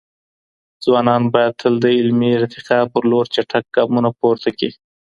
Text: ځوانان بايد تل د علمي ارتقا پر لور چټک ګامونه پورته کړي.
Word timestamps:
ځوانان 0.83 1.23
بايد 1.33 1.53
تل 1.61 1.73
د 1.83 1.85
علمي 1.97 2.29
ارتقا 2.39 2.79
پر 2.91 3.03
لور 3.11 3.25
چټک 3.33 3.63
ګامونه 3.75 4.09
پورته 4.19 4.49
کړي. 4.57 4.69